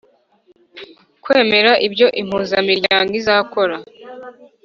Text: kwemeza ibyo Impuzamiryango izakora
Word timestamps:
kwemeza 1.23 1.73
ibyo 1.87 2.07
Impuzamiryango 2.21 3.11
izakora 3.19 3.75